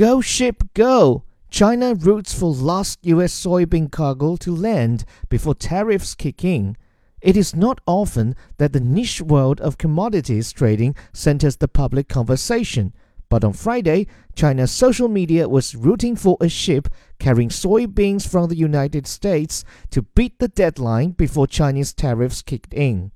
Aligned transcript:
Go 0.00 0.22
ship, 0.22 0.64
go! 0.72 1.24
China 1.50 1.94
roots 1.94 2.32
for 2.32 2.50
last 2.50 3.00
U.S. 3.02 3.34
soybean 3.34 3.90
cargo 3.90 4.34
to 4.36 4.56
land 4.56 5.04
before 5.28 5.54
tariffs 5.54 6.14
kick 6.14 6.42
in. 6.42 6.78
It 7.20 7.36
is 7.36 7.54
not 7.54 7.82
often 7.86 8.34
that 8.56 8.72
the 8.72 8.80
niche 8.80 9.20
world 9.20 9.60
of 9.60 9.76
commodities 9.76 10.52
trading 10.52 10.96
centers 11.12 11.56
the 11.56 11.68
public 11.68 12.08
conversation. 12.08 12.94
But 13.28 13.44
on 13.44 13.52
Friday, 13.52 14.06
China's 14.34 14.70
social 14.70 15.08
media 15.08 15.50
was 15.50 15.74
rooting 15.76 16.16
for 16.16 16.38
a 16.40 16.48
ship 16.48 16.88
carrying 17.18 17.50
soybeans 17.50 18.26
from 18.26 18.48
the 18.48 18.56
United 18.56 19.06
States 19.06 19.64
to 19.90 20.00
beat 20.00 20.38
the 20.38 20.48
deadline 20.48 21.10
before 21.10 21.46
Chinese 21.46 21.92
tariffs 21.92 22.40
kicked 22.40 22.72
in. 22.72 23.12